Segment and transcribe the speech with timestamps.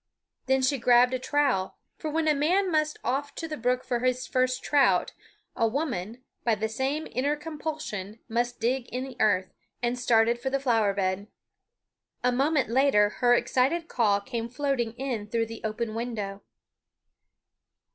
[0.47, 3.99] Then she grabbed a trowel for when a man must off to the brook for
[3.99, 5.13] his first trout
[5.55, 10.49] a woman, by the same inner compulsion, must dig in the earth and started for
[10.49, 11.27] the flower bed.
[12.23, 16.41] A moment later her excited call came floating in through the open window.